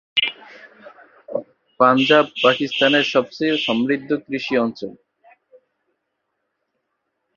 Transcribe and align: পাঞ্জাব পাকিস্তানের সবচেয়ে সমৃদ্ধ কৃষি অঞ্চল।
পাঞ্জাব 1.79 2.25
পাকিস্তানের 2.43 3.05
সবচেয়ে 3.05 3.55
সমৃদ্ধ 3.57 4.09
কৃষি 4.25 4.53
অঞ্চল। 4.57 4.91